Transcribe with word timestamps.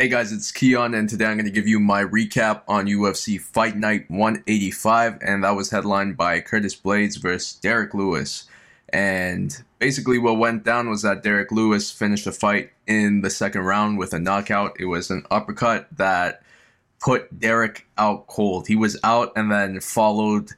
Hey 0.00 0.06
guys, 0.08 0.30
it's 0.30 0.52
Keon, 0.52 0.94
and 0.94 1.08
today 1.08 1.24
I'm 1.24 1.36
going 1.36 1.46
to 1.46 1.50
give 1.50 1.66
you 1.66 1.80
my 1.80 2.04
recap 2.04 2.62
on 2.68 2.86
UFC 2.86 3.40
Fight 3.40 3.76
Night 3.76 4.08
185, 4.08 5.18
and 5.22 5.42
that 5.42 5.56
was 5.56 5.70
headlined 5.70 6.16
by 6.16 6.38
Curtis 6.38 6.76
Blaydes 6.76 7.20
versus 7.20 7.54
Derrick 7.54 7.94
Lewis. 7.94 8.48
And 8.90 9.60
basically, 9.80 10.20
what 10.20 10.38
went 10.38 10.62
down 10.62 10.88
was 10.88 11.02
that 11.02 11.24
Derrick 11.24 11.50
Lewis 11.50 11.90
finished 11.90 12.26
the 12.26 12.30
fight 12.30 12.70
in 12.86 13.22
the 13.22 13.28
second 13.28 13.62
round 13.62 13.98
with 13.98 14.14
a 14.14 14.20
knockout. 14.20 14.76
It 14.78 14.84
was 14.84 15.10
an 15.10 15.24
uppercut 15.32 15.88
that 15.96 16.44
put 17.00 17.40
Derrick 17.40 17.84
out 17.98 18.28
cold. 18.28 18.68
He 18.68 18.76
was 18.76 18.96
out, 19.02 19.32
and 19.34 19.50
then 19.50 19.80
followed, 19.80 20.52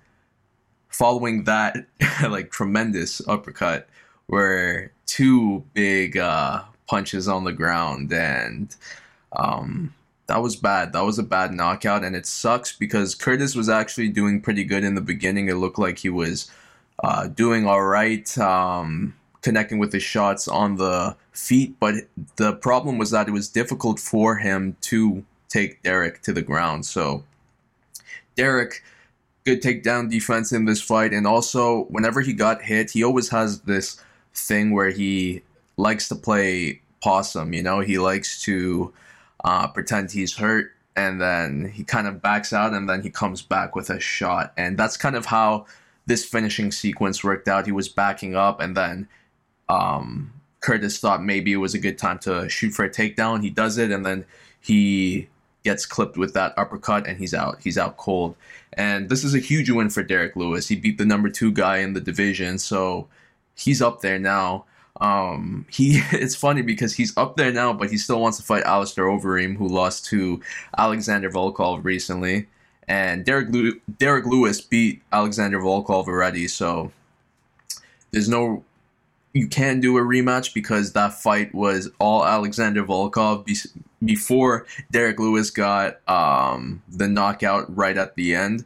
following 0.90 1.44
that, 1.44 1.86
like 2.28 2.50
tremendous 2.50 3.26
uppercut, 3.26 3.88
were 4.28 4.92
two 5.06 5.64
big 5.72 6.18
uh, 6.18 6.64
punches 6.86 7.26
on 7.26 7.44
the 7.44 7.54
ground 7.54 8.12
and 8.12 8.76
um, 9.32 9.94
that 10.26 10.42
was 10.42 10.54
bad. 10.54 10.92
That 10.92 11.04
was 11.04 11.18
a 11.18 11.24
bad 11.24 11.52
knockout, 11.52 12.04
and 12.04 12.14
it 12.14 12.24
sucks 12.24 12.72
because 12.72 13.14
Curtis 13.14 13.56
was 13.56 13.68
actually 13.68 14.08
doing 14.08 14.40
pretty 14.40 14.62
good 14.62 14.84
in 14.84 14.94
the 14.94 15.00
beginning. 15.00 15.48
It 15.48 15.56
looked 15.56 15.78
like 15.78 15.98
he 15.98 16.08
was 16.08 16.50
uh, 17.02 17.26
doing 17.26 17.66
all 17.66 17.82
right, 17.82 18.38
um, 18.38 19.14
connecting 19.42 19.78
with 19.78 19.92
his 19.92 20.04
shots 20.04 20.46
on 20.46 20.76
the 20.76 21.16
feet. 21.32 21.74
But 21.80 21.94
the 22.36 22.52
problem 22.52 22.96
was 22.96 23.10
that 23.10 23.26
it 23.26 23.32
was 23.32 23.48
difficult 23.48 23.98
for 23.98 24.36
him 24.36 24.76
to 24.82 25.24
take 25.48 25.82
Derrick 25.82 26.22
to 26.22 26.32
the 26.32 26.42
ground. 26.42 26.86
So 26.86 27.24
Derrick, 28.36 28.84
good 29.44 29.62
takedown 29.62 30.08
defense 30.08 30.52
in 30.52 30.64
this 30.64 30.80
fight, 30.80 31.12
and 31.12 31.26
also 31.26 31.84
whenever 31.84 32.20
he 32.20 32.32
got 32.32 32.62
hit, 32.62 32.92
he 32.92 33.02
always 33.02 33.30
has 33.30 33.62
this 33.62 34.00
thing 34.32 34.70
where 34.70 34.90
he 34.90 35.42
likes 35.76 36.08
to 36.08 36.14
play 36.14 36.80
possum. 37.02 37.52
You 37.52 37.64
know, 37.64 37.80
he 37.80 37.98
likes 37.98 38.40
to 38.42 38.92
uh, 39.44 39.68
pretend 39.68 40.10
he's 40.10 40.36
hurt, 40.36 40.72
and 40.96 41.20
then 41.20 41.70
he 41.74 41.84
kind 41.84 42.06
of 42.06 42.20
backs 42.20 42.52
out, 42.52 42.72
and 42.72 42.88
then 42.88 43.02
he 43.02 43.10
comes 43.10 43.42
back 43.42 43.74
with 43.74 43.90
a 43.90 44.00
shot. 44.00 44.52
And 44.56 44.78
that's 44.78 44.96
kind 44.96 45.16
of 45.16 45.26
how 45.26 45.66
this 46.06 46.24
finishing 46.24 46.72
sequence 46.72 47.22
worked 47.22 47.48
out. 47.48 47.66
He 47.66 47.72
was 47.72 47.88
backing 47.88 48.34
up, 48.34 48.60
and 48.60 48.76
then 48.76 49.08
um, 49.68 50.32
Curtis 50.60 50.98
thought 50.98 51.22
maybe 51.22 51.52
it 51.52 51.56
was 51.56 51.74
a 51.74 51.78
good 51.78 51.98
time 51.98 52.18
to 52.20 52.48
shoot 52.48 52.72
for 52.72 52.84
a 52.84 52.90
takedown. 52.90 53.42
He 53.42 53.50
does 53.50 53.78
it, 53.78 53.90
and 53.90 54.04
then 54.04 54.24
he 54.60 55.28
gets 55.62 55.86
clipped 55.86 56.16
with 56.16 56.34
that 56.34 56.54
uppercut, 56.56 57.06
and 57.06 57.18
he's 57.18 57.34
out. 57.34 57.58
He's 57.62 57.78
out 57.78 57.96
cold. 57.96 58.34
And 58.74 59.08
this 59.08 59.24
is 59.24 59.34
a 59.34 59.38
huge 59.38 59.70
win 59.70 59.90
for 59.90 60.02
Derrick 60.02 60.36
Lewis. 60.36 60.68
He 60.68 60.76
beat 60.76 60.98
the 60.98 61.04
number 61.04 61.28
two 61.28 61.52
guy 61.52 61.78
in 61.78 61.92
the 61.92 62.00
division, 62.00 62.58
so 62.58 63.08
he's 63.54 63.82
up 63.82 64.00
there 64.00 64.18
now. 64.18 64.64
Um, 65.00 65.66
he 65.70 66.00
it's 66.12 66.34
funny 66.34 66.62
because 66.62 66.94
he's 66.94 67.16
up 67.16 67.36
there 67.36 67.52
now, 67.52 67.72
but 67.72 67.90
he 67.90 67.96
still 67.98 68.20
wants 68.20 68.38
to 68.38 68.44
fight 68.44 68.64
Alistair 68.64 69.04
Overeem, 69.04 69.56
who 69.56 69.68
lost 69.68 70.06
to 70.06 70.40
Alexander 70.76 71.30
Volkov 71.30 71.84
recently, 71.84 72.48
and 72.88 73.24
Derek 73.24 73.48
Derrick 73.98 74.26
Lewis 74.26 74.60
beat 74.60 75.02
Alexander 75.12 75.58
Volkov 75.58 76.06
already. 76.06 76.48
So 76.48 76.92
there's 78.10 78.28
no 78.28 78.64
you 79.32 79.46
can 79.46 79.80
do 79.80 79.96
a 79.96 80.00
rematch 80.00 80.52
because 80.54 80.92
that 80.92 81.14
fight 81.14 81.54
was 81.54 81.88
all 81.98 82.24
Alexander 82.24 82.84
Volkov 82.84 83.44
be- 83.44 83.56
before 84.04 84.66
Derrick 84.90 85.20
Lewis 85.20 85.50
got 85.50 86.00
um, 86.08 86.82
the 86.88 87.06
knockout 87.06 87.74
right 87.74 87.96
at 87.96 88.16
the 88.16 88.34
end. 88.34 88.64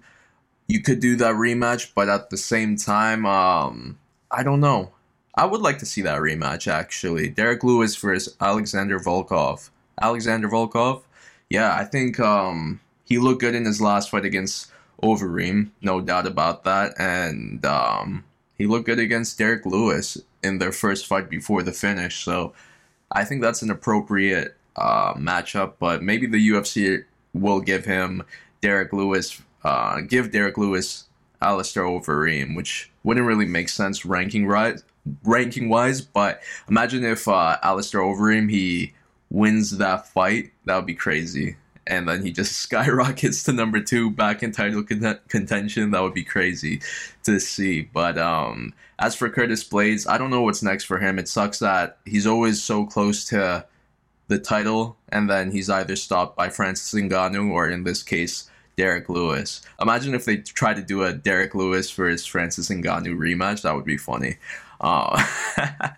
You 0.67 0.81
could 0.81 1.01
do 1.01 1.17
that 1.17 1.35
rematch, 1.35 1.93
but 1.95 2.09
at 2.09 2.31
the 2.31 2.39
same 2.39 2.77
time, 2.77 3.27
um, 3.27 3.99
I 4.31 4.43
don't 4.43 4.61
know. 4.61 4.94
I 5.37 5.47
would 5.47 5.61
like 5.61 5.79
to 5.79 5.87
see 5.87 6.03
that 6.03 6.21
rematch 6.21 6.69
actually. 6.69 7.29
Derrick 7.29 7.65
Lewis 7.65 7.97
versus 7.97 8.37
Alexander 8.41 9.01
Volkov. 9.01 9.71
Alexander 10.01 10.49
Volkov? 10.49 11.03
Yeah, 11.51 11.75
I 11.75 11.85
think 11.85 12.21
um, 12.21 12.81
he 13.05 13.19
looked 13.19 13.41
good 13.41 13.55
in 13.55 13.65
his 13.65 13.81
last 13.81 14.11
fight 14.11 14.25
against 14.25 14.71
Overeem, 15.03 15.71
no 15.83 16.01
doubt 16.01 16.27
about 16.27 16.65
that. 16.65 16.95
And 16.99 17.65
um, 17.65 18.25
he 18.57 18.67
looked 18.67 18.87
good 18.87 19.01
against 19.01 19.37
Derrick 19.37 19.67
Lewis 19.67 20.19
in 20.43 20.59
their 20.59 20.73
first 20.73 21.07
fight 21.07 21.29
before 21.29 21.63
the 21.63 21.73
finish. 21.73 22.23
So 22.25 22.53
I 23.11 23.25
think 23.25 23.43
that's 23.43 23.63
an 23.63 23.71
appropriate 23.71 24.57
uh, 24.77 25.15
matchup. 25.15 25.75
But 25.79 26.03
maybe 26.03 26.27
the 26.27 26.49
UFC 26.51 27.05
will 27.33 27.61
give 27.61 27.85
him 27.85 28.23
Derrick 28.61 28.93
Lewis, 28.93 29.43
uh, 29.65 30.01
give 30.01 30.31
Derrick 30.31 30.57
Lewis 30.57 31.05
Alistair 31.43 31.83
Overeem, 31.83 32.55
which 32.55 32.91
wouldn't 33.03 33.27
really 33.27 33.47
make 33.47 33.69
sense 33.69 34.07
ranking 34.07 34.47
right 34.47 34.81
ranking 35.25 35.69
wise, 35.69 36.01
but 36.01 36.41
imagine 36.69 37.05
if 37.05 37.29
uh, 37.29 37.57
Alistair 37.63 38.01
Overeem 38.01 38.51
he 38.51 38.95
wins 39.31 39.79
that 39.79 40.09
fight, 40.09 40.53
that 40.65 40.77
would 40.77 40.87
be 40.87 40.95
crazy. 40.95 41.57
And 41.87 42.09
then 42.09 42.23
he 42.23 42.33
just 42.33 42.57
skyrockets 42.57 43.43
to 43.45 43.53
number 43.53 43.81
two 43.81 44.11
back 44.11 44.43
in 44.43 44.53
title 44.53 44.83
contention. 44.83 45.91
That 45.91 46.03
would 46.03 46.15
be 46.15 46.25
crazy 46.25 46.81
to 47.25 47.39
see. 47.39 47.83
But 47.83 48.17
um, 48.17 48.73
as 48.99 49.15
for 49.15 49.29
Curtis 49.29 49.69
Blaydes, 49.69 50.09
I 50.09 50.17
don't 50.17 50.31
know 50.31 50.43
what's 50.43 50.63
next 50.63 50.85
for 50.85 50.99
him. 50.99 51.19
It 51.19 51.29
sucks 51.29 51.59
that 51.59 51.99
he's 52.07 52.27
always 52.27 52.63
so 52.63 52.87
close 52.87 53.25
to 53.27 53.67
the 54.29 54.39
title, 54.39 54.97
and 55.11 55.29
then 55.29 55.51
he's 55.51 55.69
either 55.69 55.97
stopped 55.97 56.37
by 56.37 56.49
Francis 56.49 56.99
Ngannou 56.99 57.51
or, 57.51 57.69
in 57.69 57.85
this 57.85 58.03
case, 58.03 58.49
Derrick 58.77 59.09
Lewis. 59.09 59.61
Imagine 59.81 60.15
if 60.15 60.25
they 60.25 60.39
try 60.39 60.75
to 60.75 60.83
do 60.83 61.05
a 61.05 61.13
Derrick 61.13 61.55
Lewis 61.55 61.91
versus 61.91 62.27
Francis 62.27 62.71
Ngannou 62.71 63.17
rematch. 63.17 63.63
That 63.63 63.75
would 63.75 63.85
be 63.85 63.99
funny. 63.99 64.37
Uh, 64.85 65.25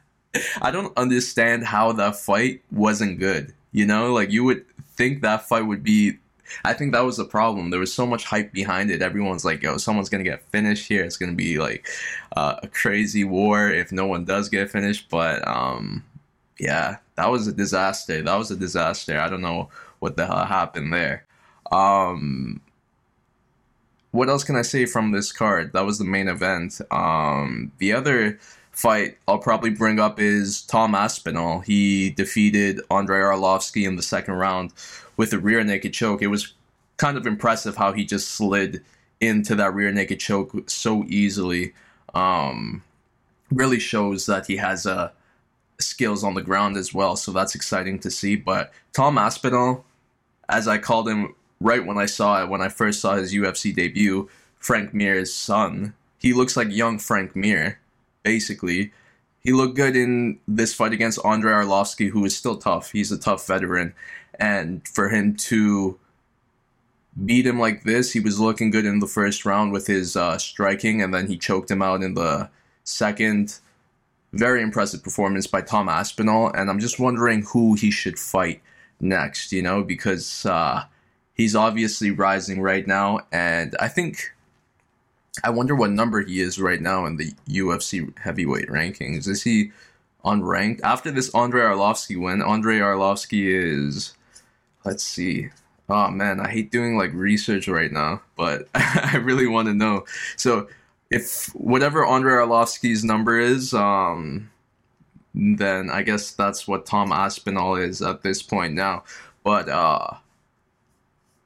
I 0.62 0.70
don't 0.70 0.96
understand 0.96 1.64
how 1.64 1.92
that 1.92 2.16
fight 2.16 2.62
wasn't 2.70 3.18
good. 3.18 3.52
You 3.72 3.84
know, 3.84 4.12
like 4.12 4.30
you 4.30 4.44
would 4.44 4.64
think 4.94 5.22
that 5.22 5.48
fight 5.48 5.66
would 5.66 5.82
be. 5.82 6.18
I 6.64 6.72
think 6.72 6.92
that 6.92 7.00
was 7.00 7.16
the 7.16 7.24
problem. 7.24 7.70
There 7.70 7.80
was 7.80 7.92
so 7.92 8.06
much 8.06 8.24
hype 8.24 8.52
behind 8.52 8.92
it. 8.92 9.02
Everyone's 9.02 9.44
like, 9.44 9.62
"Yo, 9.62 9.76
someone's 9.78 10.08
gonna 10.08 10.22
get 10.22 10.48
finished 10.50 10.86
here. 10.86 11.04
It's 11.04 11.16
gonna 11.16 11.32
be 11.32 11.58
like 11.58 11.88
uh, 12.36 12.60
a 12.62 12.68
crazy 12.68 13.24
war 13.24 13.68
if 13.68 13.90
no 13.90 14.06
one 14.06 14.24
does 14.24 14.48
get 14.48 14.70
finished." 14.70 15.08
But 15.10 15.46
um, 15.48 16.04
yeah, 16.60 16.98
that 17.16 17.28
was 17.30 17.48
a 17.48 17.52
disaster. 17.52 18.22
That 18.22 18.36
was 18.36 18.52
a 18.52 18.56
disaster. 18.56 19.18
I 19.18 19.28
don't 19.28 19.42
know 19.42 19.68
what 19.98 20.16
the 20.16 20.26
hell 20.26 20.44
happened 20.44 20.92
there. 20.92 21.26
Um, 21.72 22.60
what 24.12 24.28
else 24.28 24.44
can 24.44 24.56
I 24.56 24.62
say 24.62 24.86
from 24.86 25.10
this 25.10 25.32
card? 25.32 25.72
That 25.72 25.84
was 25.84 25.98
the 25.98 26.04
main 26.04 26.28
event. 26.28 26.80
Um, 26.92 27.72
the 27.78 27.92
other 27.92 28.38
fight 28.76 29.16
I'll 29.26 29.38
probably 29.38 29.70
bring 29.70 29.98
up 29.98 30.20
is 30.20 30.60
Tom 30.62 30.94
Aspinall. 30.94 31.60
He 31.60 32.10
defeated 32.10 32.80
Andrei 32.90 33.20
Arlovsky 33.20 33.88
in 33.88 33.96
the 33.96 34.02
second 34.02 34.34
round 34.34 34.72
with 35.16 35.32
a 35.32 35.38
rear 35.38 35.64
naked 35.64 35.94
choke. 35.94 36.20
It 36.20 36.26
was 36.26 36.52
kind 36.98 37.16
of 37.16 37.26
impressive 37.26 37.76
how 37.76 37.92
he 37.92 38.04
just 38.04 38.28
slid 38.28 38.84
into 39.18 39.54
that 39.54 39.74
rear 39.74 39.90
naked 39.90 40.20
choke 40.20 40.68
so 40.68 41.04
easily. 41.08 41.72
Um, 42.14 42.82
really 43.50 43.78
shows 43.78 44.26
that 44.26 44.46
he 44.46 44.56
has 44.58 44.86
uh, 44.86 45.10
skills 45.80 46.22
on 46.22 46.34
the 46.34 46.42
ground 46.42 46.76
as 46.76 46.92
well. 46.92 47.16
So 47.16 47.32
that's 47.32 47.54
exciting 47.54 47.98
to 48.00 48.10
see. 48.10 48.36
But 48.36 48.72
Tom 48.92 49.16
Aspinall, 49.16 49.86
as 50.50 50.68
I 50.68 50.76
called 50.76 51.08
him 51.08 51.34
right 51.60 51.84
when 51.84 51.96
I 51.96 52.06
saw 52.06 52.42
it, 52.42 52.50
when 52.50 52.60
I 52.60 52.68
first 52.68 53.00
saw 53.00 53.16
his 53.16 53.32
UFC 53.34 53.74
debut, 53.74 54.28
Frank 54.58 54.92
Mir's 54.92 55.32
son, 55.32 55.94
he 56.18 56.34
looks 56.34 56.58
like 56.58 56.70
young 56.70 56.98
Frank 56.98 57.34
Mir 57.34 57.78
basically. 58.26 58.92
He 59.38 59.52
looked 59.52 59.76
good 59.76 59.94
in 59.94 60.40
this 60.48 60.74
fight 60.74 60.92
against 60.92 61.24
Andrei 61.24 61.52
Arlovsky, 61.52 62.10
who 62.10 62.24
is 62.24 62.36
still 62.36 62.56
tough. 62.56 62.90
He's 62.90 63.12
a 63.12 63.18
tough 63.18 63.46
veteran. 63.46 63.94
And 64.40 64.86
for 64.88 65.08
him 65.08 65.36
to 65.50 65.96
beat 67.24 67.46
him 67.46 67.60
like 67.60 67.84
this, 67.84 68.12
he 68.12 68.18
was 68.18 68.40
looking 68.40 68.72
good 68.72 68.84
in 68.84 68.98
the 68.98 69.06
first 69.06 69.46
round 69.46 69.70
with 69.70 69.86
his 69.86 70.16
uh, 70.16 70.38
striking, 70.38 71.00
and 71.00 71.14
then 71.14 71.28
he 71.28 71.38
choked 71.38 71.70
him 71.70 71.82
out 71.82 72.02
in 72.02 72.14
the 72.14 72.50
second. 72.82 73.60
Very 74.32 74.60
impressive 74.60 75.04
performance 75.04 75.46
by 75.46 75.62
Tom 75.62 75.88
Aspinall, 75.88 76.50
and 76.52 76.68
I'm 76.68 76.80
just 76.80 76.98
wondering 76.98 77.42
who 77.42 77.74
he 77.74 77.92
should 77.92 78.18
fight 78.18 78.60
next, 79.00 79.52
you 79.52 79.62
know, 79.62 79.84
because 79.84 80.44
uh, 80.44 80.84
he's 81.34 81.54
obviously 81.54 82.10
rising 82.10 82.60
right 82.60 82.86
now, 82.86 83.20
and 83.30 83.76
I 83.78 83.86
think 83.86 84.32
I 85.44 85.50
wonder 85.50 85.74
what 85.74 85.90
number 85.90 86.22
he 86.22 86.40
is 86.40 86.60
right 86.60 86.80
now 86.80 87.06
in 87.06 87.16
the 87.16 87.32
UFC 87.48 88.16
heavyweight 88.18 88.68
rankings. 88.68 89.28
Is 89.28 89.42
he 89.42 89.72
unranked? 90.24 90.80
After 90.82 91.10
this 91.10 91.34
Andrei 91.34 91.62
Arlovsky 91.62 92.20
win, 92.20 92.42
Andrei 92.42 92.78
Arlovsky 92.78 93.46
is, 93.46 94.14
let's 94.84 95.04
see. 95.04 95.50
Oh 95.88 96.10
man, 96.10 96.40
I 96.40 96.50
hate 96.50 96.72
doing 96.72 96.96
like 96.96 97.12
research 97.12 97.68
right 97.68 97.92
now, 97.92 98.22
but 98.36 98.68
I 98.74 99.16
really 99.22 99.46
want 99.46 99.68
to 99.68 99.74
know. 99.74 100.04
So, 100.36 100.68
if 101.10 101.46
whatever 101.54 102.04
Andrei 102.04 102.34
Arlovsky's 102.34 103.04
number 103.04 103.38
is, 103.38 103.72
um, 103.72 104.50
then 105.34 105.90
I 105.90 106.02
guess 106.02 106.32
that's 106.32 106.66
what 106.66 106.86
Tom 106.86 107.12
Aspinall 107.12 107.76
is 107.76 108.02
at 108.02 108.22
this 108.22 108.42
point 108.42 108.74
now. 108.74 109.04
But 109.44 109.68
uh, 109.68 110.14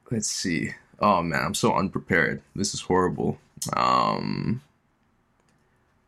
let's 0.09 0.27
see. 0.27 0.71
Oh 0.99 1.21
man, 1.21 1.43
I'm 1.43 1.53
so 1.53 1.75
unprepared. 1.75 2.41
This 2.55 2.73
is 2.73 2.81
horrible. 2.81 3.37
Um, 3.75 4.61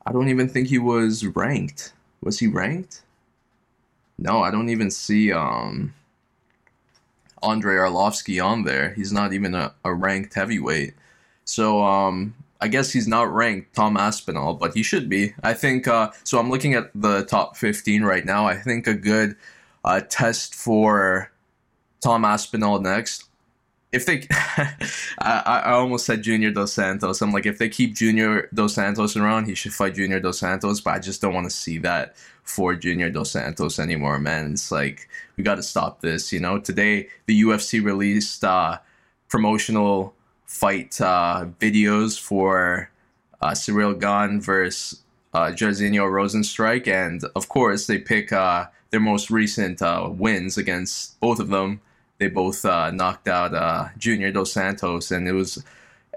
I 0.06 0.12
don't 0.12 0.30
even 0.30 0.50
think 0.50 0.68
he 0.68 0.80
was 0.80 1.26
ranked. 1.26 1.94
Was 2.22 2.40
he 2.40 2.48
ranked? 2.48 3.02
No, 4.18 4.42
I 4.42 4.52
don't 4.52 4.70
even 4.70 4.92
see. 4.92 5.32
Um, 5.32 5.94
Andrei 7.44 7.76
Arlovsky 7.76 8.44
on 8.44 8.64
there. 8.64 8.94
He's 8.94 9.12
not 9.12 9.34
even 9.34 9.54
a, 9.54 9.74
a 9.84 9.94
ranked 9.94 10.34
heavyweight. 10.34 10.94
So 11.46 11.84
um, 11.84 12.34
I 12.62 12.70
guess 12.70 12.92
he's 12.92 13.08
not 13.08 13.34
ranked 13.34 13.76
Tom 13.76 13.98
Aspinall, 13.98 14.54
but 14.54 14.74
he 14.74 14.84
should 14.84 15.10
be. 15.10 15.34
I 15.44 15.54
think 15.54 15.88
uh, 15.88 16.12
so. 16.24 16.40
I'm 16.40 16.50
looking 16.50 16.74
at 16.74 16.90
the 16.96 17.26
top 17.26 17.58
15 17.58 18.04
right 18.04 18.26
now. 18.26 18.46
I 18.48 18.56
think 18.56 18.88
a 18.88 18.94
good 18.94 19.36
uh, 19.84 20.02
test 20.10 20.56
for 20.56 21.30
Tom 22.02 22.24
Aspinall 22.24 22.80
next. 22.80 23.26
If 23.94 24.06
they, 24.06 24.28
I, 25.20 25.62
I 25.66 25.72
almost 25.72 26.06
said 26.06 26.24
Junior 26.24 26.52
Dos 26.52 26.74
Santos. 26.74 27.22
I'm 27.22 27.32
like, 27.32 27.46
if 27.46 27.60
they 27.60 27.70
keep 27.70 27.96
Junior 27.96 28.50
Dos 28.54 28.74
Santos 28.74 29.16
around, 29.16 29.46
he 29.46 29.56
should 29.56 29.74
fight 29.74 29.96
Junior 29.96 30.20
Dos 30.20 30.40
Santos. 30.40 30.82
But 30.82 30.96
I 30.96 31.00
just 31.00 31.22
don't 31.22 31.34
want 31.34 31.46
to 31.46 31.56
see 31.56 31.78
that 31.80 32.16
for 32.44 32.76
Junior 32.76 33.10
Dos 33.10 33.32
Santos 33.32 33.80
anymore, 33.80 34.20
man. 34.20 34.54
It's 34.54 34.72
like 34.72 35.08
we 35.38 35.44
got 35.44 35.56
to 35.56 35.64
stop 35.64 36.02
this. 36.02 36.34
You 36.34 36.40
know, 36.40 36.60
today 36.60 37.08
the 37.28 37.42
UFC 37.44 37.84
released 37.84 38.44
uh, 38.44 38.80
promotional 39.30 40.14
fight 40.46 41.00
uh, 41.00 41.46
videos 41.60 42.20
for 42.20 42.90
uh, 43.42 43.52
Ciryl 43.52 44.00
Gane 44.00 44.42
versus 44.42 45.02
uh, 45.34 45.48
Jairzinho 45.48 46.06
Rozenstruik, 46.10 46.88
and 46.88 47.24
of 47.36 47.50
course 47.50 47.88
they 47.88 47.98
pick 47.98 48.32
uh, 48.32 48.68
their 48.92 49.00
most 49.00 49.32
recent 49.32 49.82
uh, 49.82 50.10
wins 50.12 50.58
against 50.58 51.20
both 51.20 51.40
of 51.40 51.50
them. 51.50 51.82
They 52.24 52.30
both 52.30 52.64
uh, 52.64 52.90
knocked 52.92 53.28
out 53.28 53.54
uh, 53.54 53.90
Junior 53.98 54.32
Dos 54.32 54.54
Santos, 54.54 55.12
and 55.12 55.28
it 55.28 55.34
was 55.34 55.62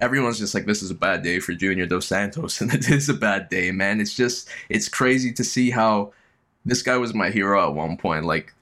everyone's 0.00 0.38
just 0.38 0.54
like, 0.54 0.64
"This 0.64 0.80
is 0.80 0.92
a 0.92 0.94
bad 0.94 1.24
day 1.24 1.40
for 1.40 1.52
Junior 1.52 1.84
Dos 1.84 2.06
Santos," 2.06 2.60
and 2.60 2.72
it 2.72 2.88
is 2.88 3.08
a 3.08 3.14
bad 3.14 3.48
day, 3.48 3.72
man. 3.72 4.00
It's 4.00 4.14
just 4.14 4.48
it's 4.68 4.88
crazy 4.88 5.32
to 5.32 5.42
see 5.42 5.70
how 5.70 6.12
this 6.64 6.80
guy 6.82 6.96
was 6.96 7.12
my 7.12 7.30
hero 7.30 7.68
at 7.68 7.74
one 7.74 7.96
point. 7.96 8.24
Like 8.24 8.54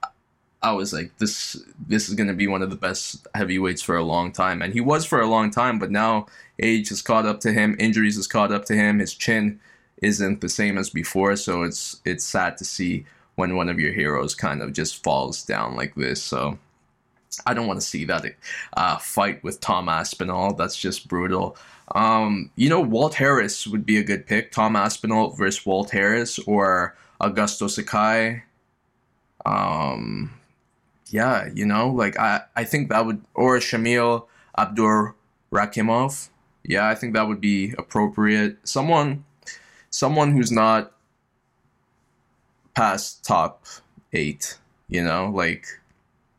I 0.63 0.73
was 0.73 0.95
like, 0.95 1.13
this 1.19 1.63
this 1.87 2.09
is 2.09 2.15
gonna 2.15 2.33
be 2.33 2.47
one 2.47 2.63
of 2.63 2.71
the 2.71 2.77
best 2.77 3.27
heavyweights 3.35 3.83
for 3.83 3.99
a 3.99 4.03
long 4.03 4.33
time, 4.33 4.63
and 4.63 4.73
he 4.73 4.81
was 4.81 5.05
for 5.05 5.21
a 5.21 5.27
long 5.27 5.51
time. 5.51 5.79
But 5.79 5.91
now 5.91 6.27
age 6.59 6.89
has 6.89 7.03
caught 7.03 7.27
up 7.27 7.41
to 7.41 7.53
him, 7.53 7.77
injuries 7.79 8.17
has 8.17 8.27
caught 8.27 8.53
up 8.53 8.65
to 8.67 8.75
him. 8.75 9.01
His 9.01 9.13
chin 9.13 9.61
isn't 10.01 10.41
the 10.41 10.49
same 10.49 10.79
as 10.79 10.89
before, 10.89 11.37
so 11.37 11.63
it's 11.63 12.01
it's 12.07 12.25
sad 12.25 12.57
to 12.57 12.65
see 12.65 13.05
when 13.35 13.55
one 13.55 13.69
of 13.69 13.79
your 13.79 13.93
heroes 13.93 14.35
kind 14.35 14.63
of 14.63 14.73
just 14.73 15.03
falls 15.05 15.45
down 15.45 15.77
like 15.77 15.95
this. 15.95 16.23
So 16.23 16.59
I 17.47 17.55
don't 17.55 17.67
want 17.67 17.81
to 17.81 17.87
see 17.87 18.05
that 18.07 18.25
uh, 18.77 18.99
fight 18.99 19.43
with 19.43 19.61
Tom 19.61 19.89
Aspinall. 19.89 20.55
That's 20.55 20.77
just 20.77 21.09
brutal. 21.09 21.57
Um, 21.95 22.51
you 22.57 22.69
know, 22.69 22.81
Walt 22.81 23.15
Harris 23.15 23.67
would 23.67 23.85
be 23.85 23.99
a 23.99 24.05
good 24.05 24.27
pick. 24.27 24.53
Tom 24.53 24.77
Aspinall 24.77 25.31
versus 25.31 25.65
Walt 25.67 25.91
Harris 25.91 26.39
or 26.41 26.97
Augusto 27.21 27.69
Sakai. 27.69 28.43
Um, 29.45 30.33
yeah, 31.09 31.49
you 31.55 31.67
know, 31.67 31.91
like 31.91 32.19
I, 32.19 32.43
I 32.57 32.65
think 32.65 32.89
that 32.89 33.05
would 33.07 33.23
or 33.35 33.59
Shamil 33.59 34.27
Abdur 34.57 35.15
Rakimov. 35.53 36.29
Yeah, 36.65 36.89
I 36.89 36.95
think 36.95 37.13
that 37.15 37.29
would 37.29 37.41
be 37.41 37.75
appropriate. 37.77 38.57
Someone, 38.67 39.25
someone 39.91 40.33
who's 40.33 40.51
not 40.51 40.93
past 42.75 43.25
top 43.25 43.67
eight. 44.13 44.59
You 44.89 45.03
know, 45.05 45.31
like 45.31 45.67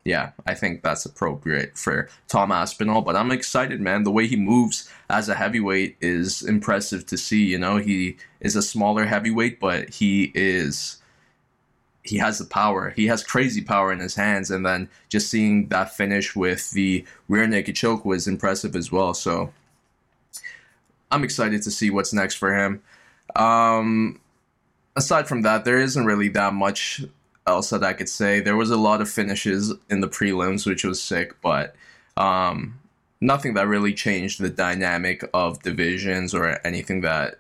yeah, 0.06 0.32
I 0.46 0.54
think 0.54 0.84
that's 0.84 1.06
appropriate 1.06 1.78
for 1.80 2.08
Tom 2.28 2.52
Aspinall. 2.52 3.02
But 3.02 3.16
I'm 3.16 3.32
excited, 3.32 3.82
man. 3.82 4.04
The 4.04 4.12
way 4.12 4.28
he 4.28 4.36
moves 4.36 4.88
as 5.10 5.28
a 5.28 5.34
heavyweight 5.36 5.98
is 6.00 6.44
impressive 6.44 7.08
to 7.08 7.18
see. 7.18 7.44
You 7.44 7.58
know, 7.58 7.78
he 7.78 8.18
is 8.40 8.56
a 8.56 8.62
smaller 8.62 9.06
heavyweight, 9.06 9.60
but 9.60 9.90
he 9.90 10.32
is 10.36 11.02
he 12.04 12.20
has 12.20 12.38
the 12.38 12.46
power. 12.46 12.92
He 12.92 13.08
has 13.08 13.24
crazy 13.24 13.62
power 13.62 13.92
in 13.92 14.00
his 14.00 14.14
hands, 14.14 14.52
and 14.52 14.64
then 14.64 14.90
just 15.10 15.28
seeing 15.28 15.70
that 15.70 15.96
finish 15.96 16.36
with 16.36 16.70
the 16.72 17.04
rear 17.28 17.48
naked 17.48 17.76
choke 17.76 18.06
was 18.06 18.28
impressive 18.28 18.76
as 18.76 18.92
well. 18.92 19.16
So 19.16 19.52
I'm 21.10 21.24
excited 21.24 21.64
to 21.64 21.72
see 21.72 21.90
what's 21.90 22.14
next 22.14 22.36
for 22.36 22.56
him. 22.56 22.84
Um, 23.36 24.22
aside 24.96 25.28
from 25.28 25.42
that, 25.42 25.66
there 25.66 25.80
isn't 25.80 26.06
really 26.06 26.30
that 26.30 26.54
much 26.54 27.04
else 27.48 27.70
that 27.70 27.84
I 27.84 27.94
could 27.94 28.10
say. 28.10 28.40
There 28.40 28.56
was 28.56 28.72
a 28.72 28.78
lot 28.78 29.02
of 29.02 29.10
finishes 29.10 29.74
in 29.90 30.02
the 30.02 30.08
prelims, 30.08 30.66
which 30.66 30.84
was 30.84 31.02
sick, 31.02 31.40
but 31.42 31.76
um, 32.18 32.80
nothing 33.22 33.54
that 33.54 33.68
really 33.68 33.94
changed 33.94 34.40
the 34.40 34.50
dynamic 34.50 35.24
of 35.34 35.62
divisions 35.62 36.34
or 36.34 36.60
anything 36.66 37.02
that 37.02 37.40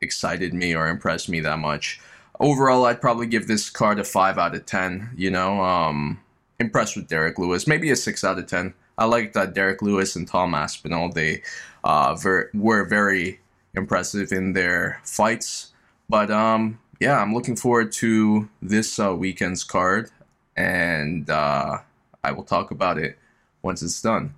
excited 0.00 0.54
me 0.54 0.74
or 0.74 0.88
impressed 0.88 1.28
me 1.28 1.40
that 1.40 1.58
much. 1.58 2.00
Overall, 2.38 2.84
I'd 2.84 3.00
probably 3.00 3.26
give 3.26 3.46
this 3.46 3.70
card 3.70 3.98
a 3.98 4.04
five 4.04 4.38
out 4.38 4.54
of 4.54 4.66
ten. 4.66 5.10
You 5.16 5.30
know, 5.30 5.62
um, 5.62 6.20
impressed 6.58 6.96
with 6.96 7.08
Derrick 7.08 7.38
Lewis, 7.38 7.66
maybe 7.66 7.90
a 7.90 7.96
six 7.96 8.24
out 8.24 8.38
of 8.38 8.46
ten. 8.46 8.74
I 8.98 9.04
like 9.04 9.32
that 9.34 9.54
Derrick 9.54 9.82
Lewis 9.82 10.16
and 10.16 10.26
Tom 10.26 10.54
Aspinall. 10.54 11.10
They 11.10 11.42
uh, 11.84 12.14
ver- 12.14 12.50
were 12.54 12.84
very 12.84 13.40
impressive 13.74 14.32
in 14.32 14.54
their 14.54 15.00
fights, 15.04 15.72
but 16.08 16.30
um, 16.30 16.78
yeah, 17.00 17.20
I'm 17.20 17.34
looking 17.34 17.56
forward 17.56 17.92
to 17.92 18.48
this 18.62 18.98
uh, 18.98 19.14
weekend's 19.14 19.64
card, 19.64 20.10
and 20.56 21.28
uh, 21.28 21.78
I 22.24 22.32
will 22.32 22.44
talk 22.44 22.70
about 22.70 22.98
it 22.98 23.18
once 23.62 23.82
it's 23.82 24.00
done. 24.00 24.34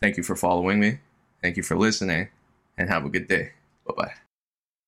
Thank 0.00 0.16
you 0.16 0.22
for 0.22 0.36
following 0.36 0.80
me. 0.80 0.98
Thank 1.42 1.56
you 1.56 1.62
for 1.62 1.76
listening, 1.76 2.28
and 2.76 2.88
have 2.88 3.04
a 3.04 3.08
good 3.08 3.28
day. 3.28 3.52
Bye 3.86 3.94
bye. 3.96 4.27